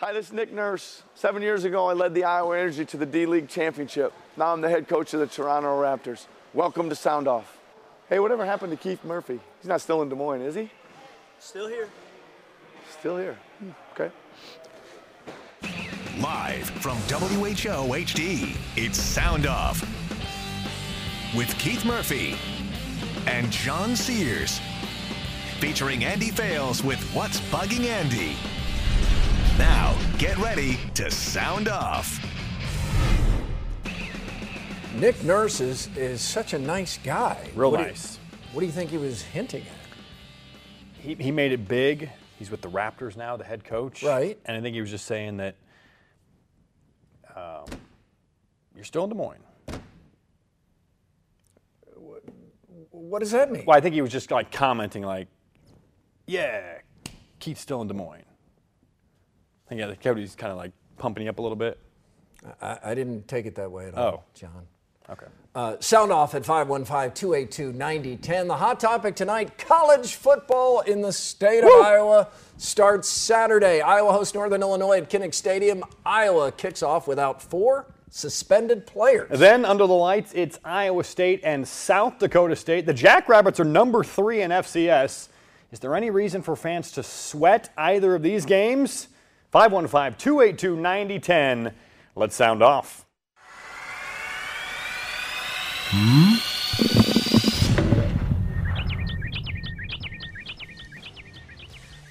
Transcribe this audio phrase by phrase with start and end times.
[0.00, 1.02] Hi, this is Nick Nurse.
[1.14, 4.14] Seven years ago, I led the Iowa Energy to the D League Championship.
[4.34, 6.24] Now I'm the head coach of the Toronto Raptors.
[6.54, 7.58] Welcome to Sound Off.
[8.08, 9.38] Hey, whatever happened to Keith Murphy?
[9.60, 10.70] He's not still in Des Moines, is he?
[11.38, 11.86] Still here.
[12.98, 13.36] Still here.
[13.58, 14.10] Hmm, okay.
[16.18, 19.82] Live from WHO HD, it's Sound Off
[21.36, 22.36] with Keith Murphy
[23.26, 24.62] and John Sears.
[25.58, 28.34] Featuring Andy Fales with What's Bugging Andy.
[29.60, 32.18] Now, get ready to sound off.
[34.94, 37.50] Nick Nurse is, is such a nice guy.
[37.54, 38.18] Real what do you- nice.
[38.54, 41.02] what do you think he was hinting at?
[41.02, 42.08] He, he made it big.
[42.38, 44.02] He's with the Raptors now, the head coach.
[44.02, 44.38] Right.
[44.46, 45.56] And I think he was just saying that
[47.36, 47.66] um,
[48.74, 49.44] you're still in Des Moines.
[52.92, 53.64] What does that mean?
[53.66, 55.28] Well, I think he was just like commenting, like,
[56.26, 56.78] yeah,
[57.40, 58.24] Keith's still in Des Moines.
[59.70, 61.78] Yeah, the Cody's kind of like pumping you up a little bit.
[62.60, 64.22] I, I didn't take it that way at all, Oh.
[64.34, 64.66] John.
[65.08, 65.26] Okay.
[65.56, 68.46] Uh, sound off at 515 282 9010.
[68.46, 72.28] The hot topic tonight college football in the state of Iowa
[72.58, 73.80] starts Saturday.
[73.80, 75.82] Iowa hosts Northern Illinois at Kinnick Stadium.
[76.06, 79.36] Iowa kicks off without four suspended players.
[79.38, 82.86] Then under the lights, it's Iowa State and South Dakota State.
[82.86, 85.28] The Jackrabbits are number three in FCS.
[85.72, 89.08] Is there any reason for fans to sweat either of these games?
[89.50, 91.74] 515 282 9010.
[92.14, 93.04] Let's sound off.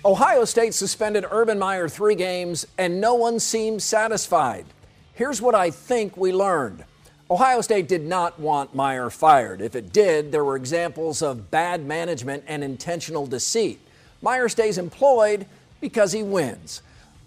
[0.03, 4.65] Ohio State suspended Urban Meyer three games, and no one seems satisfied.
[5.13, 6.83] Here's what I think we learned
[7.31, 9.61] Ohio State did not want Meyer fired.
[9.61, 13.79] If it did, there were examples of bad management and intentional deceit.
[14.21, 15.45] Meyer stays employed
[15.79, 16.81] because he wins.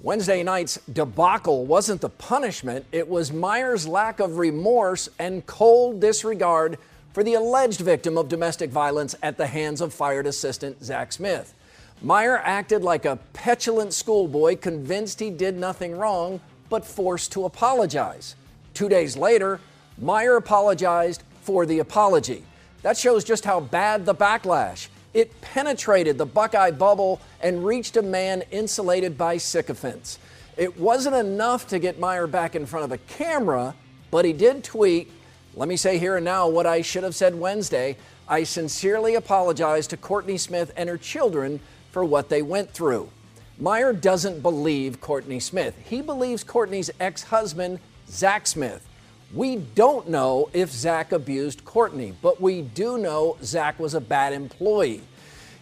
[0.05, 6.77] Wednesday night's debacle wasn't the punishment, it was Meyer's lack of remorse and cold disregard
[7.13, 11.55] for the alleged victim of domestic violence at the hands of fired assistant Zach Smith.
[12.03, 18.35] Meyer acted like a petulant schoolboy convinced he did nothing wrong, but forced to apologize.
[18.75, 19.61] Two days later,
[19.99, 22.43] Meyer apologized for the apology.
[22.83, 24.89] That shows just how bad the backlash.
[25.15, 30.19] It penetrated the Buckeye bubble and reached a man insulated by sycophants.
[30.57, 33.75] It wasn't enough to get Meyer back in front of a camera,
[34.11, 35.11] but he did tweet,
[35.55, 37.97] let me say here and now what I should have said Wednesday.
[38.29, 43.11] I sincerely apologize to Courtney Smith and her children for what they went through.
[43.59, 45.75] Meyer doesn't believe Courtney Smith.
[45.85, 48.87] He believes Courtney's ex husband, Zach Smith.
[49.33, 54.35] We don't know if Zach abused Courtney, but we do know Zach was a bad
[54.35, 55.01] employee.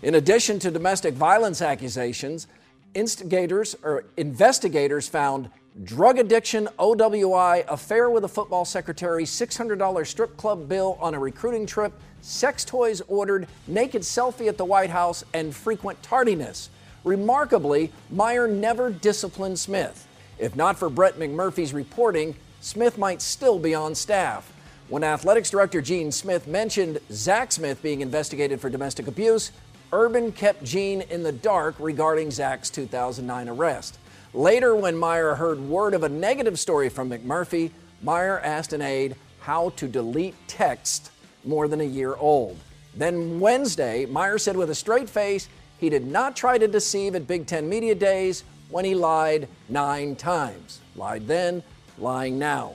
[0.03, 2.48] In addition to domestic violence accusations,
[2.94, 5.50] instigators or investigators found
[5.84, 11.64] drug addiction, OWI, affair with a football secretary, $600 strip club bill on a recruiting
[11.64, 11.92] trip,
[12.22, 16.70] sex toys ordered, naked selfie at the White House, and frequent tardiness.
[17.04, 20.08] Remarkably, Meyer never disciplined Smith.
[20.41, 24.53] If not for Brett McMurphy's reporting, Smith might still be on staff.
[24.88, 29.50] When athletics director Gene Smith mentioned Zach Smith being investigated for domestic abuse,
[29.93, 33.99] Urban kept Gene in the dark regarding Zach's 2009 arrest.
[34.34, 37.70] Later, when Meyer heard word of a negative story from McMurphy,
[38.03, 41.11] Meyer asked an aide how to delete text
[41.44, 42.58] more than a year old.
[42.94, 45.49] Then Wednesday, Meyer said with a straight face
[45.79, 50.14] he did not try to deceive at Big Ten Media Days when he lied nine
[50.14, 50.81] times.
[50.94, 51.62] Lied then,
[52.00, 52.75] lying now.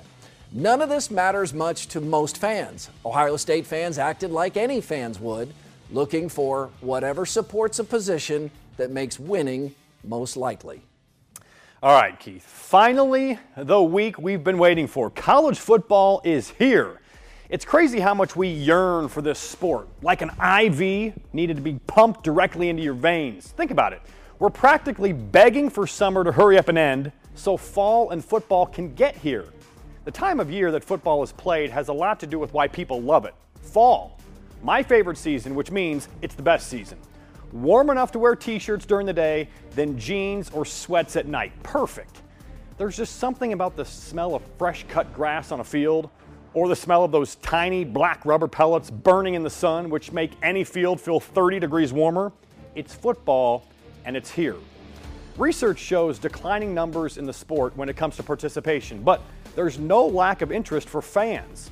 [0.51, 2.89] None of this matters much to most fans.
[3.05, 5.53] Ohio State fans acted like any fans would,
[5.91, 10.81] looking for whatever supports a position that makes winning most likely.
[11.83, 12.43] All right, Keith.
[12.43, 15.09] Finally, the week we've been waiting for.
[15.09, 17.01] College football is here.
[17.49, 21.79] It's crazy how much we yearn for this sport, like an IV needed to be
[21.85, 23.47] pumped directly into your veins.
[23.49, 24.01] Think about it.
[24.39, 28.93] We're practically begging for summer to hurry up and end so fall and football can
[28.95, 29.45] get here.
[30.05, 32.67] The time of year that football is played has a lot to do with why
[32.67, 33.35] people love it.
[33.61, 34.19] Fall,
[34.63, 36.97] my favorite season, which means it's the best season.
[37.51, 41.51] Warm enough to wear t shirts during the day, then jeans or sweats at night.
[41.63, 42.21] Perfect.
[42.77, 46.09] There's just something about the smell of fresh cut grass on a field,
[46.53, 50.31] or the smell of those tiny black rubber pellets burning in the sun, which make
[50.41, 52.31] any field feel 30 degrees warmer.
[52.75, 53.65] It's football,
[54.05, 54.57] and it's here.
[55.37, 59.21] Research shows declining numbers in the sport when it comes to participation, but
[59.53, 61.71] there's no lack of interest for fans.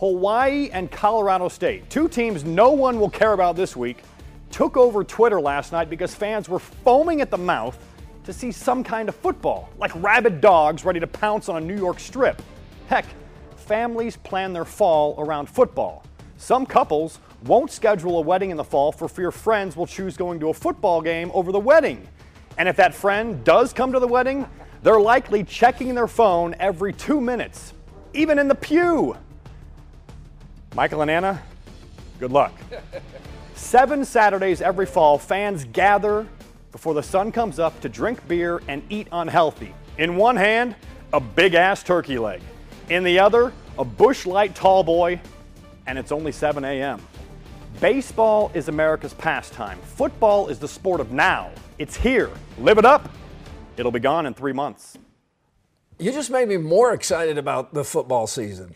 [0.00, 4.02] Hawaii and Colorado State, two teams no one will care about this week,
[4.50, 7.78] took over Twitter last night because fans were foaming at the mouth
[8.24, 11.76] to see some kind of football, like rabid dogs ready to pounce on a New
[11.76, 12.42] York strip.
[12.88, 13.06] Heck,
[13.54, 16.04] families plan their fall around football.
[16.36, 20.40] Some couples won't schedule a wedding in the fall for fear friends will choose going
[20.40, 22.08] to a football game over the wedding.
[22.56, 24.46] And if that friend does come to the wedding,
[24.82, 27.72] they're likely checking their phone every two minutes,
[28.12, 29.16] even in the pew.
[30.74, 31.42] Michael and Anna,
[32.18, 32.52] good luck.
[33.54, 36.26] Seven Saturdays every fall, fans gather
[36.72, 39.74] before the sun comes up to drink beer and eat unhealthy.
[39.96, 40.74] In one hand,
[41.12, 42.42] a big ass turkey leg.
[42.90, 45.20] In the other, a Busch Light tall boy,
[45.86, 47.00] and it's only 7 a.m.
[47.80, 49.78] Baseball is America's pastime.
[49.78, 51.50] Football is the sport of now.
[51.78, 52.30] It's here.
[52.58, 53.08] Live it up.
[53.76, 54.96] It'll be gone in three months.
[55.98, 58.74] You just made me more excited about the football season.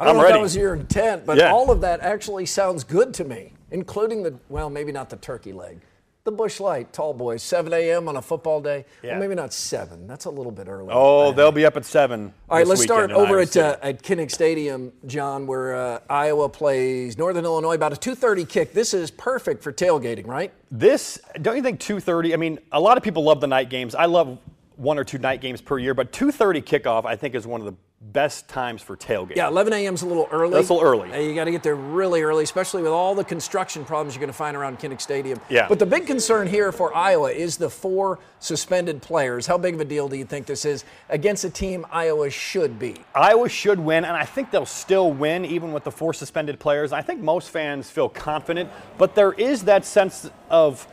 [0.00, 1.52] I don't I'm know if that was your intent, but Yeah.
[1.52, 5.52] all of that actually sounds good to me, including the, well, maybe not the turkey
[5.52, 5.80] leg.
[6.24, 8.08] The Busch Light, tall boys, 7 a.m.
[8.08, 8.86] on a football day.
[9.02, 9.10] Yeah.
[9.10, 10.06] Well, maybe not 7.
[10.06, 10.88] That's a little bit early.
[10.90, 12.32] Oh, they'll be up at seven.
[12.48, 17.18] All right, let's start over at, uh, at Kinnick Stadium, John, where uh, Iowa plays
[17.18, 17.74] Northern Illinois.
[17.74, 18.72] About a 2:30 kick.
[18.72, 20.50] This is perfect for tailgating, right?
[20.70, 22.32] This, don't you think 2:30?
[22.32, 23.94] I mean, a lot of people love the night games.
[23.94, 24.38] I love
[24.76, 27.66] one or two night games per year, but 2:30 kickoff, I think, is one of
[27.66, 27.74] the
[28.12, 29.36] best times for tailgating.
[29.36, 29.94] Yeah, 11 a.m.
[29.94, 30.54] is a little early.
[30.54, 31.12] That's a little early.
[31.12, 34.20] Uh, you got to get there really early, especially with all the construction problems you're
[34.20, 35.40] going to find around Kinnick Stadium.
[35.48, 35.66] Yeah.
[35.68, 39.46] But the big concern here for Iowa is the four suspended players.
[39.46, 42.78] How big of a deal do you think this is against a team Iowa should
[42.78, 42.96] be?
[43.14, 46.92] Iowa should win, and I think they'll still win even with the four suspended players.
[46.92, 50.86] I think most fans feel confident, but there is that sense of,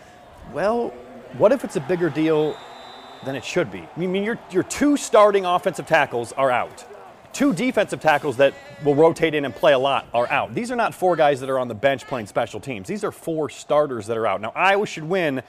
[0.53, 0.89] well,
[1.37, 2.57] what if it's a bigger deal
[3.25, 3.87] than it should be?
[3.95, 6.85] I mean, your, your two starting offensive tackles are out.
[7.33, 10.53] Two defensive tackles that will rotate in and play a lot are out.
[10.53, 12.87] These are not four guys that are on the bench playing special teams.
[12.87, 14.41] These are four starters that are out.
[14.41, 15.41] Now, Iowa should win,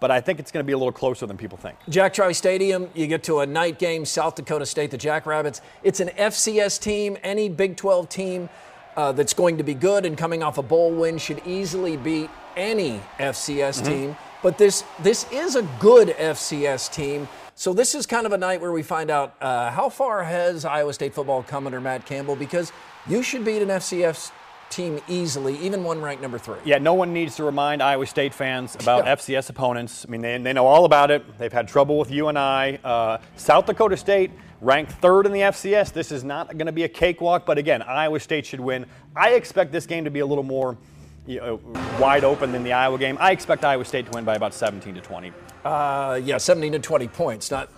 [0.00, 1.76] but I think it's going to be a little closer than people think.
[1.88, 5.60] Jack Trice Stadium, you get to a night game, South Dakota State, the Jackrabbits.
[5.82, 7.18] It's an FCS team.
[7.22, 8.48] Any Big 12 team
[8.96, 12.30] uh, that's going to be good and coming off a bowl win should easily beat
[12.56, 14.16] any FCS team.
[14.42, 17.28] But this this is a good FCS team.
[17.60, 20.64] So this is kind of a night where we find out uh, how far has
[20.64, 22.72] Iowa State football come under Matt Campbell because
[23.06, 24.32] you should beat an FCS
[24.70, 26.56] team easily, even one ranked number three.
[26.64, 29.14] Yeah, no one needs to remind Iowa State fans about Yeah.
[29.14, 30.06] FCS opponents.
[30.08, 31.36] I mean, they, they know all about it.
[31.36, 32.78] They've had trouble with you UNI.
[32.82, 34.30] Uh, South Dakota State
[34.62, 35.92] ranked third in the FCS.
[35.92, 38.86] This is not going to be a cakewalk, but again, Iowa State should win.
[39.14, 40.78] I expect this game to be a little more
[41.26, 41.60] you know,
[42.00, 43.18] wide open than the Iowa game.
[43.20, 45.30] I expect Iowa State to win by about 17 to 20.
[45.64, 47.68] Uh, yeah, 17 to 20 points, not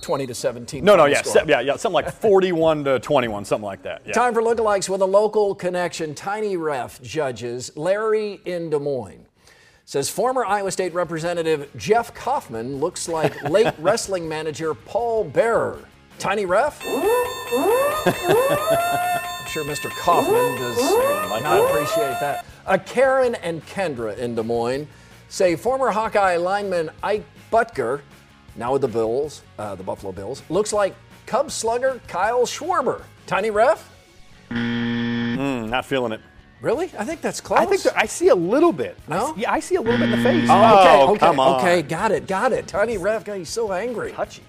[0.00, 0.84] 20 to 17.
[0.84, 4.02] No, no, yeah, se- yeah, yeah, something like 41 to 21, something like that.
[4.06, 4.12] Yeah.
[4.12, 6.14] Time for lookalikes with a local connection.
[6.14, 9.26] Tiny Ref judges Larry in Des Moines.
[9.84, 15.78] Says former Iowa State Representative Jeff Kaufman looks like late wrestling manager Paul Bearer.
[16.18, 16.82] Tiny Ref?
[16.86, 17.02] I'm
[19.48, 19.90] sure Mr.
[19.90, 20.76] Kaufman does
[21.42, 22.44] not appreciate that.
[22.66, 24.88] Uh, Karen and Kendra in Des Moines
[25.28, 28.00] say former Hawkeye lineman Ike Boettger,
[28.56, 30.94] now with the Bills, uh, the Buffalo Bills, looks like
[31.26, 33.02] Cubs slugger Kyle Schwarber.
[33.26, 33.90] Tiny Ref?
[34.50, 36.20] Mm, not feeling it.
[36.62, 36.90] Really?
[36.98, 37.60] I think that's close.
[37.60, 38.96] I think I see a little bit.
[39.08, 39.34] I No?
[39.34, 40.48] see- yeah, I see a little bit in the face.
[40.50, 41.60] Oh, okay, okay, come on.
[41.60, 42.66] okay, got it, got it.
[42.66, 44.12] Tiny Ref, guy, he's so angry.
[44.12, 44.42] Touchy.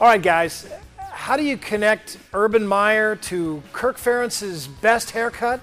[0.00, 0.66] All right, guys.
[0.98, 5.60] How do you connect Urban Meyer to Kirk Ferentz's best haircut?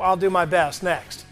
[0.00, 1.24] I'll do my best next.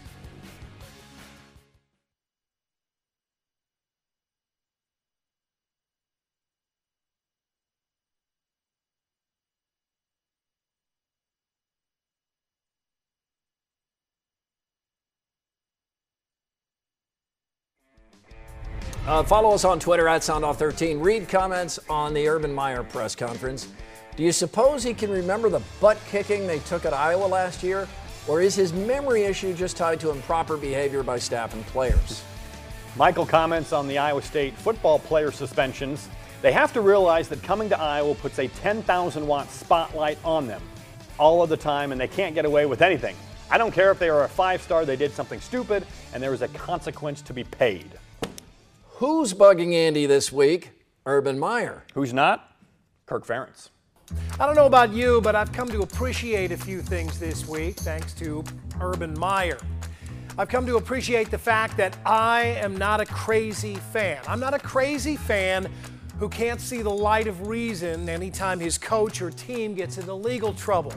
[19.05, 21.03] Uh, follow us on Twitter at SoundOff13.
[21.03, 23.67] Read comments on the Urban Meyer press conference.
[24.15, 27.85] Do you suppose he can remember the butt kicking they took at Iowa last year?
[28.29, 32.23] Or is his memory issue just tied to improper behavior by staff and players?
[32.95, 36.07] Michael comments on the Iowa State football player suspensions.
[36.41, 40.61] They have to realize that coming to Iowa puts a 10,000 watt spotlight on them
[41.19, 43.17] all of the time, and they can't get away with anything.
[43.51, 46.33] I don't care if they are a five star, they did something stupid, and there
[46.33, 47.91] is a consequence to be paid.
[48.97, 50.71] Who's bugging Andy this week?
[51.07, 51.83] Urban Meyer.
[51.95, 52.55] Who's not?
[53.07, 53.69] Kirk Ferentz.
[54.39, 57.77] I don't know about you, but I've come to appreciate a few things this week
[57.77, 58.43] thanks to
[58.79, 59.57] Urban Meyer.
[60.37, 64.21] I've come to appreciate the fact that I am not a crazy fan.
[64.27, 65.67] I'm not a crazy fan
[66.19, 70.53] who can't see the light of reason anytime his coach or team gets into legal
[70.53, 70.93] trouble.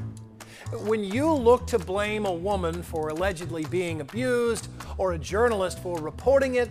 [0.85, 5.99] When you look to blame a woman for allegedly being abused or a journalist for
[5.99, 6.69] reporting it,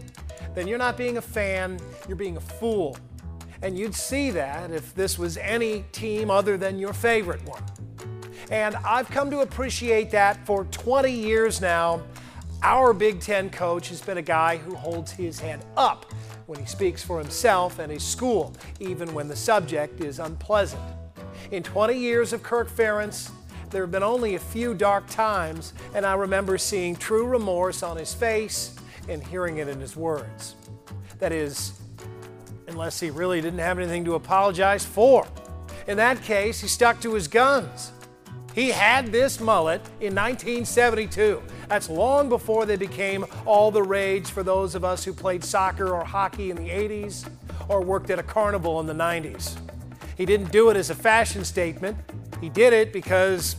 [0.56, 2.98] then you're not being a fan, you're being a fool.
[3.62, 7.64] And you'd see that if this was any team other than your favorite one.
[8.50, 12.02] And I've come to appreciate that for 20 years now.
[12.64, 16.06] Our Big Ten coach has been a guy who holds his head up
[16.46, 20.82] when he speaks for himself and his school, even when the subject is unpleasant.
[21.52, 23.32] In 20 years of Kirk Ferentz,
[23.72, 27.98] there have been only a few dark times, and I remember seeing true remorse on
[27.98, 28.76] his face
[29.08, 30.56] and hearing it in his words.
[31.20, 31.80] That is,
[32.68, 35.28] unless he really didn't have anything to apologize for.
[35.88, 37.92] In that case, he stuck to his guns.
[38.54, 41.44] He had this mullet in 1972.
[41.68, 45.94] That's long before they became all the rage for those of us who played soccer
[45.94, 47.30] or hockey in the 80s
[47.68, 49.58] or worked at a carnival in the 90s.
[50.16, 51.98] He didn't do it as a fashion statement.
[52.40, 53.58] He did it because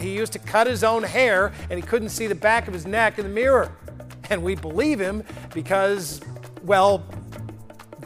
[0.00, 2.86] he used to cut his own hair and he couldn't see the back of his
[2.86, 3.70] neck in the mirror.
[4.30, 6.20] And we believe him because,
[6.62, 7.04] well,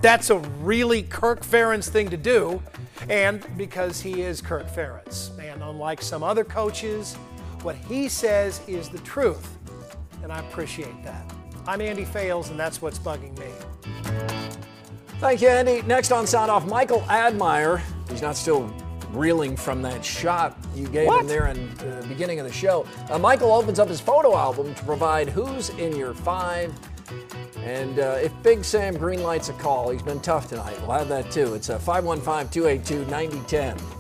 [0.02, 2.62] that's a really Kirk Ferentz thing to do,
[3.08, 5.37] and because he is Kirk Ferentz.
[5.38, 7.14] And unlike some other coaches,
[7.62, 9.58] what he says is the truth,
[10.22, 11.32] and I appreciate that.
[11.66, 13.48] I'm Andy Fales, and that's what's bugging me.
[15.18, 15.82] Thank you, Andy.
[15.82, 17.82] Next on Sound Off, Michael Admire.
[18.08, 18.72] He's not still
[19.12, 21.23] reeling from that shot you gave What?
[21.23, 22.87] him there in the beginning of the show.
[23.11, 26.73] Uh, Michael opens up his photo album to provide who's in your five.
[27.65, 30.79] And uh, if Big Sam greenlights a call, he's been tough tonight.
[30.83, 31.55] We'll have that too.
[31.55, 33.98] It's uh, 515 282 9010.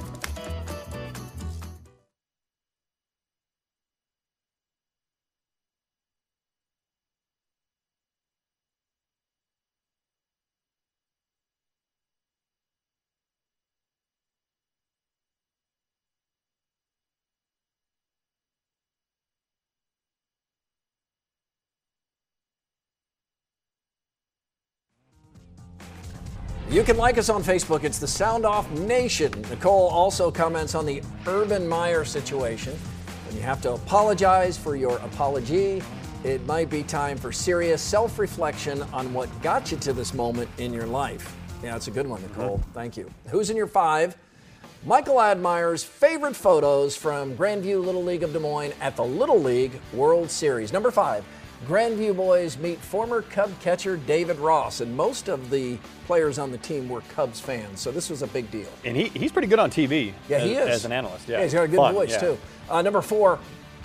[26.70, 27.82] You can like us on Facebook.
[27.82, 29.32] It's the Sound Off Nation.
[29.48, 32.74] Nicole also comments on the Urban Meyer situation.
[33.26, 35.82] When you have to apologize for your apology,
[36.24, 40.50] it might be time for serious self reflection on what got you to this moment
[40.58, 41.34] in your life.
[41.62, 42.58] Yeah, that's a good one, Nicole.
[42.58, 42.72] Mm-hmm.
[42.72, 43.10] Thank you.
[43.30, 44.14] Who's in your five?
[44.84, 49.72] Michael Admire's favorite photos from Grandview Little League of Des Moines at the Little League
[49.94, 50.70] World Series.
[50.70, 51.24] Number five,
[51.66, 56.58] Grandview boys meet former Cub catcher David Ross, and most of the players on the
[56.58, 58.68] team were Cubs fans, so this was a big deal.
[58.84, 60.12] And he, he's pretty good on TV.
[60.28, 60.68] Yeah, as, he is.
[60.68, 61.28] As an analyst.
[61.28, 62.20] Yeah, he's got a good Fun, voice, yeah.
[62.20, 62.38] too.
[62.70, 63.40] Uh, number four,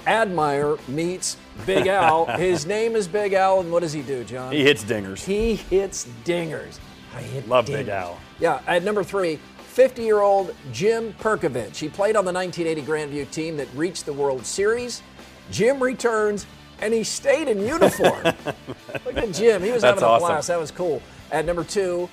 [0.06, 2.26] Admire meets Big Al.
[2.38, 4.52] His name is Big Al, and what does he do, John?
[4.52, 5.24] He hits dingers.
[5.24, 6.80] He hits dingers.
[7.16, 7.78] I hit Love dingers.
[7.78, 8.20] Big Al.
[8.40, 9.40] Yeah, at number three,
[9.74, 11.78] 50 year old Jim Perkovich.
[11.78, 15.02] He played on the 1980 Grandview team that reached the World Series.
[15.50, 16.46] Jim returns
[16.84, 18.24] and he stayed in uniform.
[19.06, 19.64] Look at Jim.
[19.64, 20.28] He was That's having a awesome.
[20.28, 20.48] blast.
[20.50, 21.02] That was cool.
[21.32, 22.10] At number two,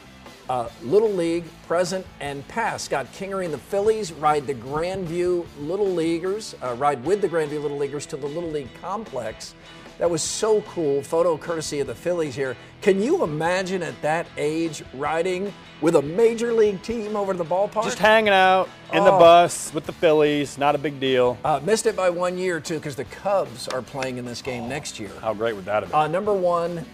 [0.49, 2.85] uh, Little League, present and past.
[2.85, 7.61] Scott Kingery and the Phillies ride the Grandview Little Leaguers, uh, ride with the Grandview
[7.61, 9.55] Little Leaguers to the Little League complex.
[10.01, 11.03] That was so cool.
[11.03, 12.57] Photo courtesy of the Phillies here.
[12.81, 15.53] Can you imagine at that age riding
[15.83, 17.85] with a major league team over to the ballpark?
[17.85, 19.19] Just hanging out in the Oh.
[19.19, 20.57] bus with the Phillies.
[20.57, 21.37] Not a big deal.
[21.45, 24.71] uh, missed it by one year too because the Cubs are playing in this game
[24.71, 25.11] next year.
[25.21, 26.01] How great would that have been?
[26.01, 26.87] Uh, number one,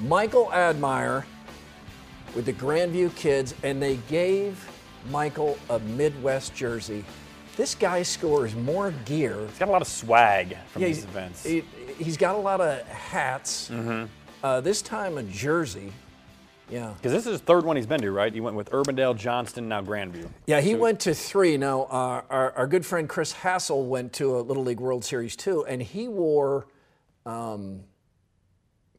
[0.00, 1.24] Michael Admire
[2.34, 4.68] with the Grandview kids, and they gave
[5.12, 7.04] Michael a Midwest jersey.
[7.56, 9.36] This guy scores more gear.
[9.48, 11.44] he's got a lot of swag from Yeah, these events.
[11.44, 11.62] he,
[12.02, 13.68] he's got a lot of hats.
[13.70, 14.04] Mm-hmm.
[14.42, 15.92] Uh, this time a jersey.
[16.70, 16.94] Yeah.
[16.96, 18.32] Because this is his third one he's been to, right?
[18.32, 20.28] He went with Urbandale, Johnston, now Grandview.
[20.46, 21.58] Yeah, he went to three.
[21.58, 25.36] Now, uh, our, our good friend Chris Hassel went to a Little League World Series
[25.36, 26.66] too, and he wore
[27.26, 27.80] um,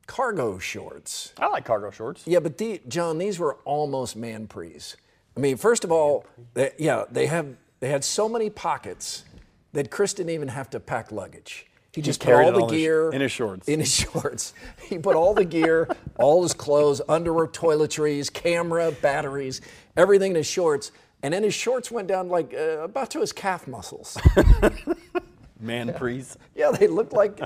[0.05, 1.33] cargo shorts.
[1.39, 2.23] I like cargo shorts.
[2.25, 4.95] Yeah, but the, John, these were almost man prees.
[5.35, 9.25] I mean, first of all, they, yeah, they have they had so many pockets
[9.73, 11.65] that Chris didn't even have to pack luggage.
[11.93, 13.67] He just put carried all the all in his- gear in his shorts.
[13.67, 19.61] In his shorts, he put all the gear, all his clothes, underwear, toiletries, camera, batteries,
[19.95, 23.31] everything in his shorts, and then his shorts went down like uh, about to his
[23.31, 24.17] calf muscles.
[25.63, 26.37] Man, please.
[26.55, 27.39] Yeah, they looked like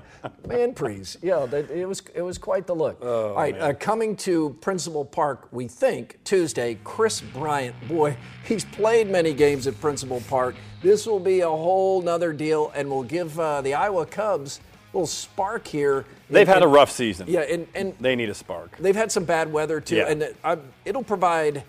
[0.45, 1.17] man prees.
[1.21, 3.01] Yeah, they, it was it was quite the look.
[3.01, 6.77] All right, uh, coming to Principal Park, we think Tuesday.
[6.83, 10.55] Kris Bryant, boy, he's played many games at Principal Park.
[10.81, 14.59] This will be a whole nother deal, and will give uh, the Iowa Cubs
[14.93, 16.03] a little spark here.
[16.29, 17.27] They've And- had a rough season.
[17.29, 18.75] Yeah, and and They need a spark.
[18.77, 20.09] they've had some bad weather too, Yeah.
[20.09, 21.63] and uh, it'll provide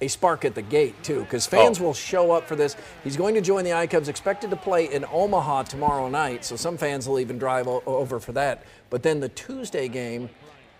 [0.00, 1.84] a spark at the gate too, because fans Oh.
[1.84, 2.76] will show up for this.
[3.04, 6.56] He's going to join the I Cubs, expected to play in Omaha tomorrow night, so
[6.56, 8.62] some fans will even drive o- over for that.
[8.90, 10.30] But then the Tuesday game,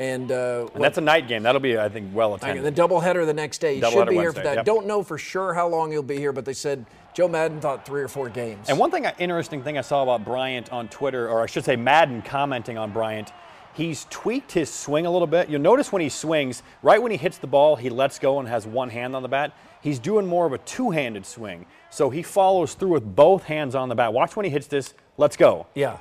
[0.01, 1.43] and, uh, And that's a night game.
[1.43, 2.63] That'll be, I think, well attended.
[2.63, 3.81] the doubleheader the next day.
[3.81, 4.57] He should be here for that.
[4.59, 4.65] yep.
[4.65, 7.85] Don't know for sure how long he'll be here, but they said Joe Maddon thought
[7.85, 8.69] three or four games.
[8.69, 11.75] And one thing, interesting thing I saw about Bryant on Twitter, or I should say
[11.75, 13.33] Madden commenting on Bryant,
[13.79, 15.49] he's tweaked his swing a little bit.
[15.49, 18.49] You'll notice when he swings, right when he hits the ball, he lets go and
[18.49, 19.55] has one hand on the bat.
[19.81, 21.65] He's doing more of a two-handed swing.
[21.89, 24.13] So he follows through with both hands on the bat.
[24.13, 25.67] Watch when he hits this, let's go.
[25.75, 25.99] yeah.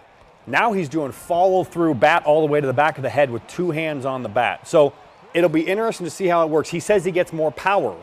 [0.49, 3.29] Now he's doing follow through bat all the way to the back of the head
[3.29, 4.65] with two hands on the bat.
[4.65, 4.93] So
[5.33, 6.69] it'll be interesting to see how it works.
[6.69, 7.95] He says he gets more power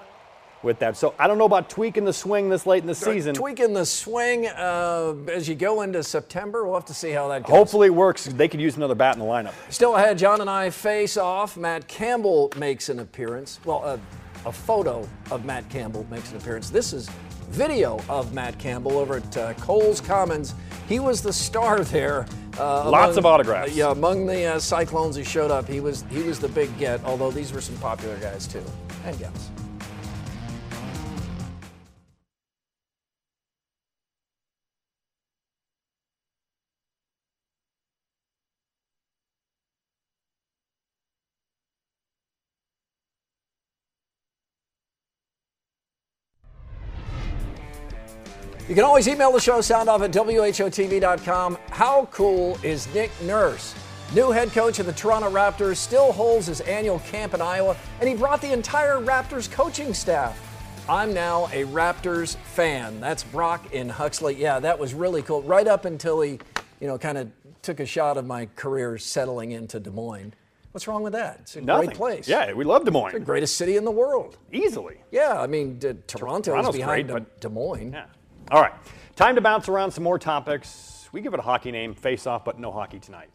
[0.64, 0.96] with that.
[0.96, 3.34] So I don't know about tweaking the swing this late in the season.
[3.34, 6.64] Tweaking the swing uh, as you go into September.
[6.64, 7.50] We'll have to see how that goes.
[7.54, 8.24] Hopefully it works.
[8.24, 9.52] They could use another bat in the lineup.
[9.70, 11.56] Still ahead, John and I face off.
[11.56, 13.60] Matt Campbell makes an appearance.
[13.64, 13.98] Well, uh,
[14.46, 16.68] a photo of Matt Campbell makes an appearance.
[16.70, 17.08] This is
[17.48, 20.54] video of Matt Campbell over at uh, Coles Commons.
[20.88, 22.26] He was the star there.
[22.58, 23.74] Uh, Lots of autographs.
[23.74, 27.02] yeah, among the uh, Cyclones who showed up, he was he was the big get.
[27.04, 28.62] Although these were some popular guys too,
[29.04, 29.50] and gals.
[48.68, 51.58] You can always email the show soundoff at WHOTV.com.
[51.70, 53.74] How cool is Nick Nurse?
[54.14, 58.08] New head coach of the Toronto Raptors still holds his annual camp in Iowa, and
[58.08, 60.40] he brought the entire Raptors coaching staff.
[60.88, 63.00] I'm now a Raptors fan.
[63.00, 64.34] That's Brock in Huxley.
[64.34, 65.42] Yeah, that was really cool.
[65.42, 66.38] Right up until he,
[66.80, 70.32] you know, kind of took a shot of my career settling into Des Moines.
[70.72, 71.38] What's wrong with that?
[71.42, 71.86] It's a Nothing.
[71.88, 72.28] great place.
[72.28, 73.12] Yeah, we love Des Moines.
[73.12, 74.38] The greatest city in the world.
[74.52, 74.96] Easily.
[75.10, 77.92] Yeah, I mean, Toronto is behind great, Des Moines.
[77.92, 78.06] Yeah.
[78.50, 78.74] All right.
[79.16, 81.08] Time to bounce around some more topics.
[81.12, 83.30] We give it a hockey name, face off, but no hockey tonight.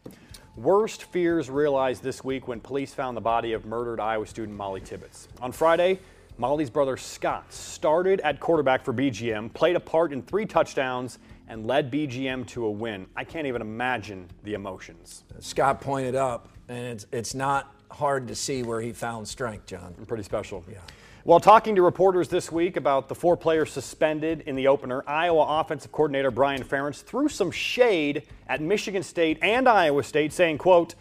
[0.56, 4.80] Worst fears realized this week when police found the body of murdered Iowa student Molly
[4.80, 5.26] Tibbetts.
[5.40, 5.98] On Friday,
[6.38, 11.18] Molly's brother Scott started at quarterback for BGM, played a part in three touchdowns,
[11.48, 13.06] and led BGM to a win.
[13.16, 15.24] I can't even imagine the emotions.
[15.40, 19.92] Scott pointed up, and it's, it's not hard to see where he found strength, John.
[20.06, 20.64] Pretty special.
[20.70, 20.78] Yeah.
[21.24, 25.60] While talking to reporters this week about the four players suspended in the opener, Iowa
[25.60, 30.94] offensive coordinator Brian Ferentz threw some shade at Michigan State and Iowa State, saying, quote,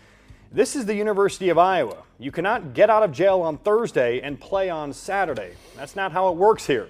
[0.52, 2.04] this is the University of Iowa.
[2.18, 5.54] You cannot get out of jail on Thursday and play on Saturday.
[5.78, 6.90] That's not how it works here.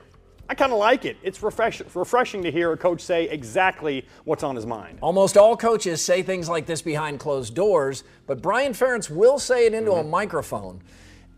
[0.50, 1.16] I kind of like it.
[1.22, 4.98] It's refresh- refreshing to hear a coach say exactly what's on his mind.
[5.02, 9.68] Almost all coaches say things like this behind closed doors, but Brian Ferentz will say
[9.68, 10.10] it into a mm-hmm.
[10.10, 10.82] microphone.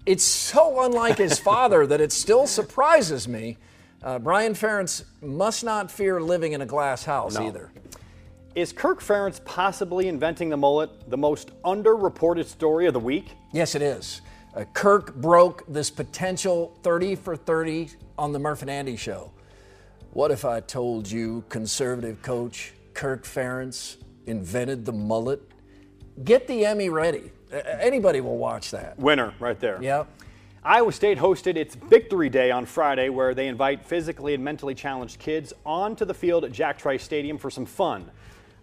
[0.06, 3.58] It's so unlike his father that it still surprises me.
[4.04, 7.48] Uh, Brian Ferentz must not fear living in a glass house No.
[7.48, 7.72] either.
[8.56, 13.36] Is Kirk Ferentz possibly inventing the mullet the most underreported story of the week?
[13.54, 14.22] Yes, it is.
[14.56, 19.32] Uh, Kirk broke this potential 30 for 30 on the Murph and Andy show.
[20.12, 25.42] What if I told you conservative coach Kirk Ferentz invented the mullet?
[26.26, 27.32] Get the Emmy ready.
[27.52, 28.98] Anybody will watch that.
[28.98, 29.82] Winner, right there.
[29.82, 30.08] Yep.
[30.64, 35.20] Iowa State hosted its Victory Day on Friday, where they invite physically and mentally challenged
[35.20, 38.12] kids onto the field at Jack Trice Stadium for some fun.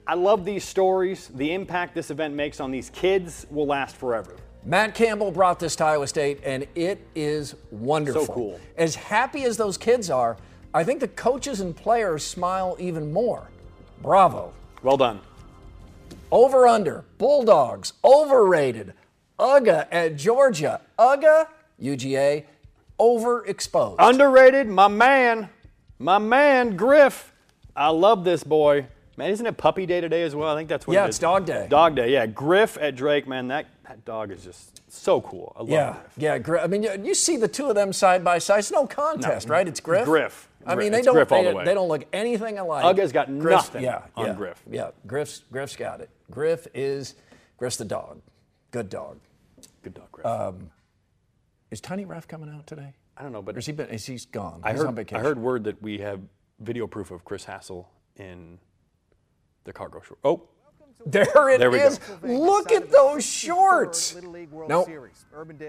[0.06, 1.28] I love these stories.
[1.34, 4.36] The impact this event makes on these kids will last forever.
[4.64, 8.26] Matt Campbell brought this to Iowa State, and it is wonderful.
[8.26, 8.60] So cool.
[8.76, 10.36] As happy as those kids are,
[10.72, 13.50] I think the coaches and players smile even more.
[14.02, 14.52] Bravo.
[14.82, 15.20] Well done.
[16.30, 18.92] Over under, Bulldogs, overrated.
[19.38, 20.80] UGA at Georgia.
[20.98, 21.46] UGA,
[21.80, 22.44] UGA,
[23.00, 23.96] overexposed.
[23.98, 25.48] Underrated, my man,
[25.98, 27.32] my man, Griff.
[27.74, 28.86] I love this boy.
[29.16, 30.54] Man, isn't it puppy day today as well?
[30.54, 31.00] I think that's what it is.
[31.00, 31.66] Yeah, it it's dog day.
[31.70, 32.26] Dog day, yeah.
[32.26, 35.54] Griff at Drake, man, that, that dog is just so cool.
[35.56, 36.12] I love yeah, Griff.
[36.18, 36.38] yeah.
[36.38, 38.58] Gri- I mean, you, you see the two of them side by side.
[38.58, 39.66] It's no contest, right?
[39.66, 40.04] It's Griff.
[40.04, 40.48] Griff.
[40.68, 41.14] I mean, they It's don't.
[41.14, 41.64] Griff all they, the way.
[41.64, 42.84] they don't look anything alike.
[42.96, 44.62] UGA's got Griff's- nothing yeah, on yeah, Griff.
[44.70, 46.10] Yeah, Griff's Griff's got it.
[46.30, 47.14] Griff is
[47.56, 48.20] Griff's the dog.
[48.70, 49.18] Good dog.
[49.82, 50.26] Good dog, Griff.
[50.26, 50.52] Uh,
[51.70, 52.94] Is Tiny Ref coming out today?
[53.16, 53.88] I don't know, but Or has he been?
[53.88, 54.60] Is he's gone?
[54.62, 56.20] I He's heard, I heard word that we have
[56.60, 58.58] video proof of Chris Hassel in
[59.64, 60.18] the cargo short.
[60.24, 60.42] Oh,
[61.06, 62.00] There it There is.
[62.22, 64.16] Look at those shorts.
[64.68, 64.86] No,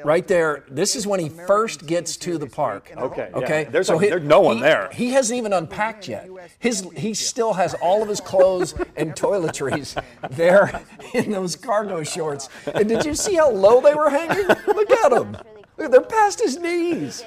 [0.03, 0.65] right there.
[0.69, 2.91] This is when he first gets to the park.
[2.97, 3.37] Okay, yeah.
[3.37, 3.67] Okay.
[3.71, 4.89] There's like- there's no one he- there.
[4.91, 6.27] He hasn't even unpacked yet.
[6.57, 10.81] His he still has all of his clothes and toiletries there
[11.13, 12.49] in those cargo shorts.
[12.73, 14.47] And did you see how low they were hanging?
[14.67, 15.37] Look at them.
[15.77, 17.23] They're past his knees.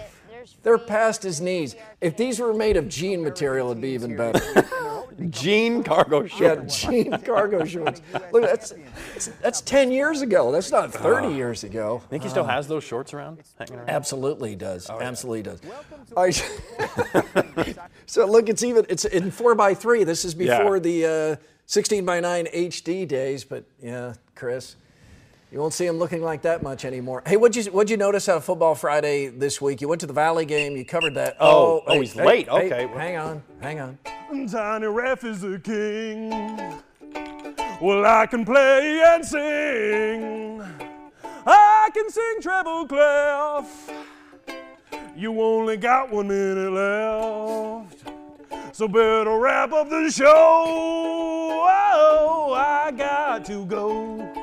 [0.62, 1.74] They're past his knees.
[2.00, 4.40] If these were made of jean material, it'd be even better.
[5.30, 6.84] jean cargo shorts.
[6.84, 8.00] Yeah, jean cargo shorts.
[8.32, 8.72] Look, that's
[9.12, 10.52] that's, that's 10 years ago.
[10.52, 12.02] That's not 30 years ago.
[12.10, 13.42] Think he still has those shorts around?
[13.60, 13.88] Around?
[13.90, 14.88] Absolutely he does.
[14.88, 15.60] Absolutely does.
[16.16, 17.76] All right.
[18.06, 20.04] so look, it's even it's in four by three.
[20.04, 20.58] This is Yeah.
[20.58, 24.76] before the uh, 16 by 9 HD days, but yeah, Chris.
[25.52, 27.22] You won't see him looking like that much anymore.
[27.26, 29.82] Hey, what'd you what'd you notice out of Football Friday this week?
[29.82, 30.78] You went to the Valley game.
[30.78, 31.36] You covered that.
[31.38, 32.48] Oh, oh, oh he's late.
[32.48, 32.86] hey, Okay.
[32.86, 33.98] hang on, hang on.
[34.48, 36.30] Tiny Ref is the king.
[37.82, 40.62] Well, I can play and sing.
[41.44, 43.90] I can sing treble clef.
[45.14, 48.04] You only got one minute left.
[48.74, 50.24] So better wrap up the show.
[51.66, 54.41] Oh, I got to go.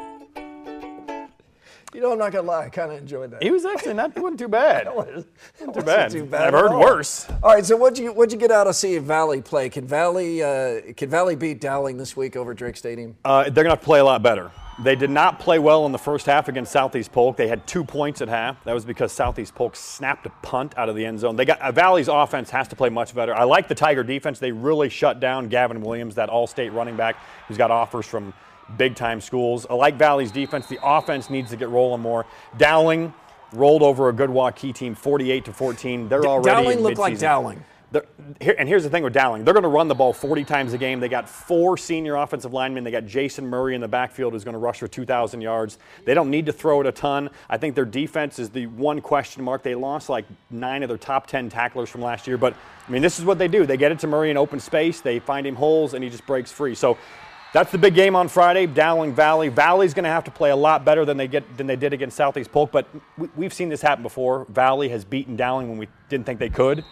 [1.99, 3.43] You know, I'm not gonna lie, I kind of enjoyed that.
[3.43, 4.88] He was actually not doing too bad.
[4.95, 5.27] Wasn't
[5.59, 6.09] too bad.
[6.09, 6.79] too bad I've heard all.
[6.79, 7.27] worse.
[7.43, 9.67] All right, so what'd you what'd you get out of seeing Valley play?
[9.67, 13.17] Can Valley uh, can Valley beat Dowling this week over Drake Stadium?
[13.25, 14.49] Uh, they're going to have to play a lot better.
[14.81, 17.35] They did not play well in the first half against Southeast Polk.
[17.35, 18.63] They had two points at half.
[18.63, 21.35] That was because Southeast Polk snapped a punt out of the end zone.
[21.35, 23.35] They got uh, Valley's offense has to play much better.
[23.35, 24.39] I like the Tiger defense.
[24.39, 27.17] They really shut down Gavin Williams, that All-State running back
[27.49, 28.33] who's got offers from
[28.77, 29.65] big-time schools.
[29.69, 30.67] I like Valley's defense.
[30.67, 32.25] The offense needs to get rolling more.
[32.58, 33.13] Dowling
[33.53, 36.10] rolled over a good Waukee team, 48 to 14.
[36.10, 37.17] They're already Dowling looked like.
[37.17, 37.63] Dowling.
[38.39, 39.43] Here, and here's the thing with Dowling.
[39.43, 40.99] They're going to run the ball 40 times a game.
[40.99, 42.84] They got four senior offensive linemen.
[42.84, 45.79] They got Jason Murray in the backfield who's going to rush for 2,000 yards.
[46.05, 47.32] They don't need to throw it a ton.
[47.49, 49.63] I think their defense is the one question mark.
[49.63, 52.38] They lost like nine of their top 10 tacklers from last year.
[52.38, 52.53] But,
[52.88, 53.65] I mean, this is what they do.
[53.65, 55.01] They get it to Murray in open space.
[55.01, 56.75] They find him holes, and he just breaks free.
[56.75, 56.95] So
[57.53, 58.65] that's the big game on Friday.
[58.67, 59.49] Dowling Valley.
[59.49, 61.93] Valley's going to have to play a lot better than they get than they did
[61.93, 62.71] against Southeast Polk.
[62.71, 64.45] But we, we've seen this happen before.
[64.49, 66.83] Valley has beaten Dowling when we didn't think they could,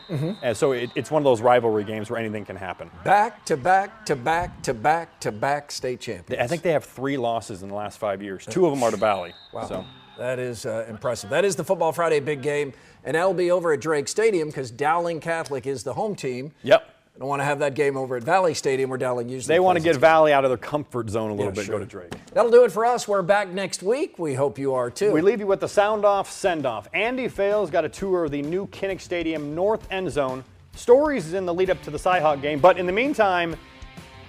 [0.41, 2.89] and so it, it's one of those rivalry games where anything can happen.
[3.03, 6.41] Back to back to back to back to back state champions.
[6.41, 8.45] I think they have three losses in the last five years.
[8.45, 9.33] Two of them are to Valley.
[9.53, 9.67] Wow.
[9.67, 9.85] So
[10.17, 11.29] That is uh, impressive.
[11.29, 14.71] That is the Football Friday big game, and that'll be over at Drake Stadium because
[14.71, 16.51] Dowling Catholic is the home team.
[16.63, 16.93] yep.
[17.17, 19.55] I don't want to have that game over at Valley Stadium where Dowling usually.
[19.55, 21.65] They want to get Valley out of their comfort zone a little Yeah, bit.
[21.65, 21.79] sure.
[21.79, 22.11] Go to Drake.
[22.31, 23.07] That'll do it for us.
[23.07, 24.19] We're back next week.
[24.19, 25.11] We hope you are too.
[25.11, 26.87] We leave you with the sound off, send off.
[26.93, 30.43] Andy Fales got a tour of the new Kinnick Stadium North End Zone.
[30.75, 33.55] Stories is in the lead up to the Cyhawk game, but in the meantime,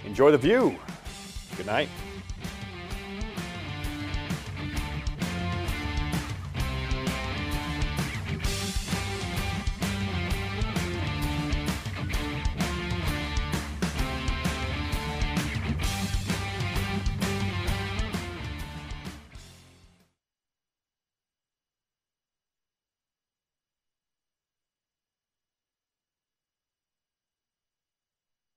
[0.06, 0.74] enjoy the view.
[1.58, 1.90] Good night.